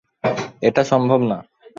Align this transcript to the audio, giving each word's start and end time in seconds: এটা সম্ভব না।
এটা 0.61 0.81
সম্ভব 0.83 1.19
না। 1.21 1.37